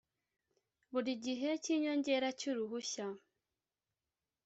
Buri 0.91 1.11
gihe 1.25 1.49
cy 1.63 1.69
inyongera 1.75 2.27
cy 2.39 2.45
uruhushya 2.51 3.07